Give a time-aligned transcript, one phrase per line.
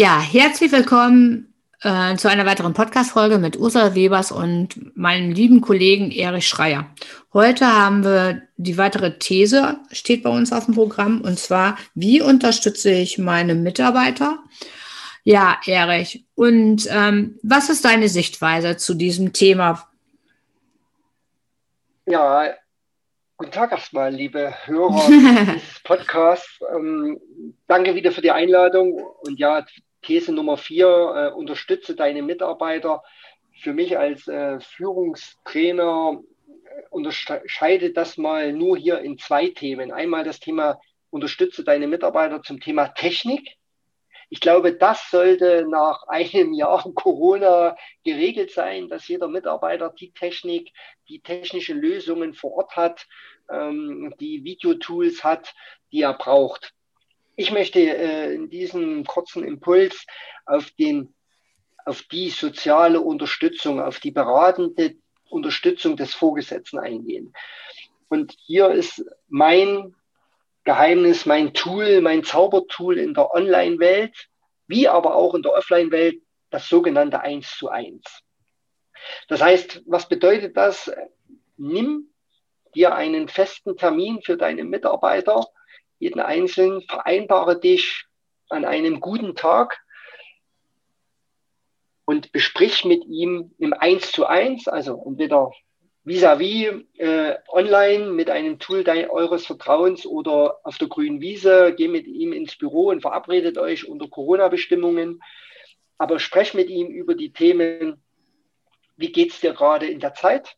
[0.00, 1.52] Ja, herzlich willkommen
[1.82, 6.86] äh, zu einer weiteren Podcast-Folge mit Ursula Webers und meinem lieben Kollegen Erich Schreier.
[7.32, 12.20] Heute haben wir die weitere These, steht bei uns auf dem Programm, und zwar, wie
[12.20, 14.38] unterstütze ich meine Mitarbeiter?
[15.24, 19.88] Ja, Erich, und ähm, was ist deine Sichtweise zu diesem Thema?
[22.06, 22.54] Ja,
[23.36, 26.60] guten Tag erstmal, liebe Hörer dieses Podcasts.
[26.72, 27.20] Ähm,
[27.66, 29.00] danke wieder für die Einladung.
[29.22, 29.66] Und ja,
[30.02, 33.02] These Nummer vier, äh, unterstütze deine Mitarbeiter.
[33.60, 39.92] Für mich als äh, Führungstrainer äh, unterscheide das mal nur hier in zwei Themen.
[39.92, 40.80] Einmal das Thema
[41.10, 43.56] unterstütze deine Mitarbeiter zum Thema Technik.
[44.30, 50.72] Ich glaube, das sollte nach einem Jahr Corona geregelt sein, dass jeder Mitarbeiter die Technik,
[51.08, 53.06] die technische Lösungen vor Ort hat,
[53.50, 55.54] ähm, die Videotools hat,
[55.92, 56.74] die er braucht.
[57.40, 60.04] Ich möchte äh, in diesem kurzen Impuls
[60.44, 61.14] auf, den,
[61.84, 64.96] auf die soziale Unterstützung, auf die beratende
[65.30, 67.32] Unterstützung des Vorgesetzten eingehen.
[68.08, 69.94] Und hier ist mein
[70.64, 74.28] Geheimnis, mein Tool, mein Zaubertool in der Online-Welt,
[74.66, 76.20] wie aber auch in der Offline-Welt,
[76.50, 78.02] das sogenannte Eins zu eins.
[79.28, 80.90] Das heißt, was bedeutet das?
[81.56, 82.12] Nimm
[82.74, 85.46] dir einen festen Termin für deine Mitarbeiter
[85.98, 88.04] jeden Einzelnen, vereinbare dich
[88.48, 89.80] an einem guten Tag
[92.04, 95.52] und besprich mit ihm im Eins zu eins, also entweder
[96.04, 101.74] vis-à-vis -vis, äh, online mit einem Tool dein, eures Vertrauens oder auf der grünen Wiese,
[101.76, 105.20] geh mit ihm ins Büro und verabredet euch unter Corona-Bestimmungen.
[105.98, 108.02] Aber sprech mit ihm über die Themen,
[108.96, 110.56] wie geht es dir gerade in der Zeit?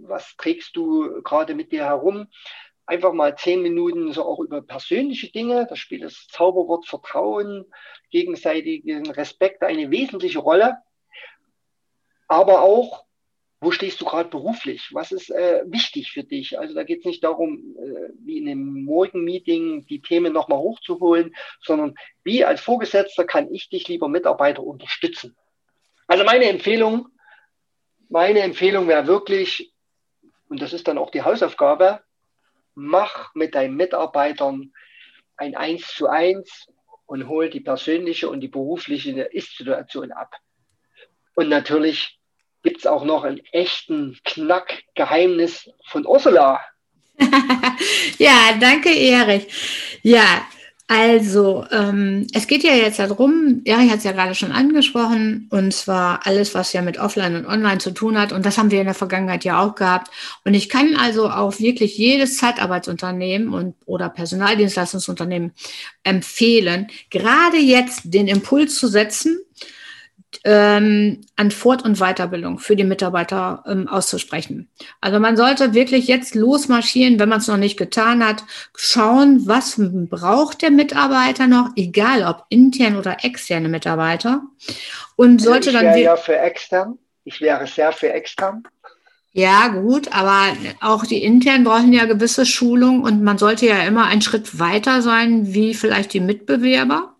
[0.00, 2.28] Was trägst du gerade mit dir herum?
[2.88, 5.66] Einfach mal zehn Minuten so auch über persönliche Dinge.
[5.68, 7.66] Da spielt das Zauberwort Vertrauen,
[8.10, 10.78] gegenseitigen Respekt eine wesentliche Rolle.
[12.28, 13.04] Aber auch,
[13.60, 14.88] wo stehst du gerade beruflich?
[14.92, 16.58] Was ist äh, wichtig für dich?
[16.58, 21.34] Also da geht es nicht darum, äh, wie in einem Morgenmeeting die Themen nochmal hochzuholen,
[21.60, 21.94] sondern
[22.24, 25.36] wie als Vorgesetzter kann ich dich, lieber Mitarbeiter, unterstützen?
[26.06, 27.08] Also meine Empfehlung,
[28.08, 29.74] meine Empfehlung wäre wirklich,
[30.48, 32.00] und das ist dann auch die Hausaufgabe,
[32.78, 34.72] mach mit deinen Mitarbeitern
[35.36, 36.68] ein Eins zu eins
[37.06, 40.34] und hol die persönliche und die berufliche Ist-Situation ab.
[41.34, 42.18] Und natürlich
[42.62, 46.60] gibt es auch noch einen echten Knackgeheimnis von Ursula.
[48.18, 49.46] ja, danke, Erich.
[50.02, 50.46] Ja,
[50.90, 55.74] also, ähm, es geht ja jetzt darum, Erich hat es ja gerade schon angesprochen, und
[55.74, 58.32] zwar alles, was ja mit Offline und Online zu tun hat.
[58.32, 60.10] Und das haben wir in der Vergangenheit ja auch gehabt.
[60.46, 65.52] Und ich kann also auch wirklich jedes Zeitarbeitsunternehmen und, oder Personaldienstleistungsunternehmen
[66.04, 69.38] empfehlen, gerade jetzt den Impuls zu setzen,
[70.44, 74.68] ähm, an Fort- und Weiterbildung für die Mitarbeiter ähm, auszusprechen.
[75.00, 78.44] Also man sollte wirklich jetzt losmarschieren, wenn man es noch nicht getan hat,
[78.76, 84.42] schauen, was braucht der Mitarbeiter noch, egal ob intern oder externe Mitarbeiter.
[85.16, 85.98] Und sollte ich dann.
[85.98, 86.98] ja für extern.
[87.24, 88.62] Ich wäre sehr für extern.
[89.32, 94.06] Ja, gut, aber auch die internen brauchen ja gewisse Schulung und man sollte ja immer
[94.06, 97.14] einen Schritt weiter sein, wie vielleicht die Mitbewerber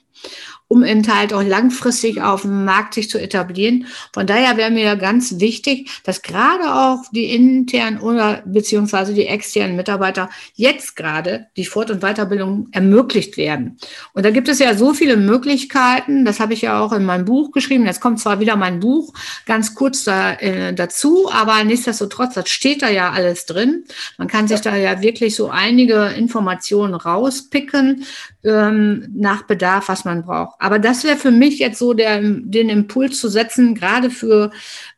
[0.69, 3.87] um eben halt auch langfristig auf dem Markt sich zu etablieren.
[4.13, 9.77] Von daher wäre mir ganz wichtig, dass gerade auch die internen oder beziehungsweise die externen
[9.77, 13.79] Mitarbeiter jetzt gerade die Fort- und Weiterbildung ermöglicht werden.
[14.13, 16.27] Und da gibt es ja so viele Möglichkeiten.
[16.27, 17.87] Das habe ich ja auch in meinem Buch geschrieben.
[17.87, 19.15] Jetzt kommt zwar wieder mein Buch
[19.47, 23.85] ganz kurz da, äh, dazu, aber nichtsdestotrotz, das steht da ja alles drin.
[24.19, 28.05] Man kann sich da ja wirklich so einige Informationen rauspicken
[28.45, 30.58] ähm, nach Bedarf, was man braucht.
[30.59, 34.51] Aber das wäre für mich jetzt so der, den Impuls zu setzen, gerade für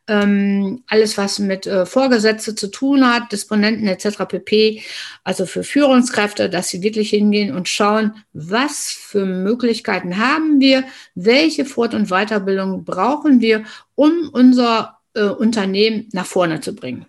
[0.07, 4.25] ähm, alles, was mit äh, Vorgesetzte zu tun hat, Disponenten etc.
[4.27, 4.81] pp.
[5.23, 10.83] Also für Führungskräfte, dass sie wirklich hingehen und schauen, was für Möglichkeiten haben wir,
[11.15, 13.63] welche Fort- und Weiterbildung brauchen wir,
[13.95, 17.05] um unser äh, Unternehmen nach vorne zu bringen.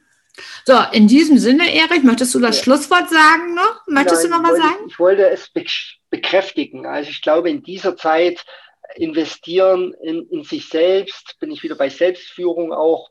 [0.64, 2.64] So, in diesem Sinne, Erich, möchtest du das ja.
[2.64, 3.86] Schlusswort sagen noch?
[3.86, 4.84] Möchtest Nein, du noch was sagen?
[4.88, 5.50] Ich wollte es
[6.12, 6.86] bekräftigen.
[6.86, 8.44] Also ich glaube, in dieser Zeit
[8.94, 13.10] investieren in, in sich selbst, bin ich wieder bei Selbstführung auch,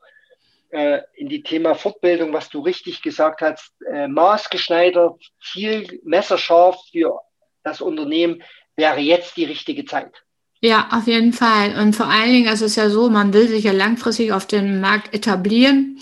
[0.70, 7.20] äh, in die Thema Fortbildung, was du richtig gesagt hast, äh, maßgeschneidert, Ziel, messerscharf für
[7.64, 8.42] das Unternehmen,
[8.76, 10.12] wäre jetzt die richtige Zeit.
[10.60, 11.76] Ja, auf jeden Fall.
[11.78, 14.46] Und vor allen Dingen, also es ist ja so, man will sich ja langfristig auf
[14.46, 15.98] dem Markt etablieren.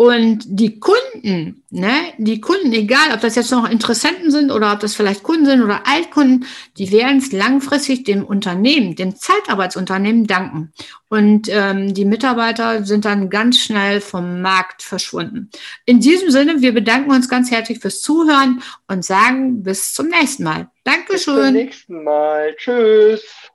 [0.00, 4.78] Und die Kunden, ne, die Kunden, egal ob das jetzt noch Interessenten sind oder ob
[4.78, 6.46] das vielleicht Kunden sind oder Altkunden,
[6.76, 10.72] die werden es langfristig dem Unternehmen, dem Zeitarbeitsunternehmen danken.
[11.08, 15.50] Und ähm, die Mitarbeiter sind dann ganz schnell vom Markt verschwunden.
[15.84, 20.44] In diesem Sinne, wir bedanken uns ganz herzlich fürs Zuhören und sagen bis zum nächsten
[20.44, 20.70] Mal.
[20.84, 21.34] Dankeschön.
[21.34, 22.54] Bis zum nächsten Mal.
[22.56, 23.50] Tschüss.